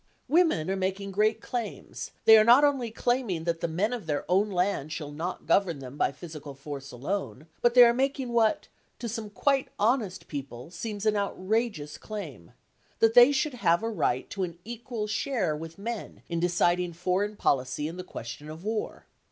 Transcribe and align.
Women 0.27 0.67
are 0.71 0.75
making 0.75 1.11
great 1.11 1.41
claims: 1.41 2.09
they 2.25 2.35
are 2.35 2.43
not 2.43 2.63
only 2.63 2.89
claiming 2.89 3.43
that 3.43 3.59
the 3.61 3.67
men 3.67 3.93
of 3.93 4.07
their 4.07 4.25
own 4.27 4.49
land 4.49 4.91
shall 4.91 5.11
not 5.11 5.45
govern 5.45 5.77
them 5.77 5.95
by 5.95 6.11
physical 6.11 6.55
force 6.55 6.91
alone, 6.91 7.45
but 7.61 7.75
they 7.75 7.83
are 7.83 7.93
making 7.93 8.29
what, 8.33 8.67
to 8.97 9.07
some 9.07 9.29
quite 9.29 9.67
honest 9.77 10.27
people, 10.27 10.71
seems 10.71 11.05
an 11.05 11.15
outrageous 11.15 11.99
claim,—that 11.99 13.13
they 13.13 13.31
should 13.31 13.53
have 13.53 13.83
a 13.83 13.89
right 13.91 14.27
to 14.31 14.41
an 14.41 14.57
equal 14.65 15.05
share 15.05 15.55
with 15.55 15.77
men 15.77 16.23
in 16.27 16.39
deciding 16.39 16.93
foreign 16.93 17.35
policy 17.35 17.87
and 17.87 17.99
the 17.99 18.03
question 18.03 18.49
of 18.49 18.63
war. 18.63 19.05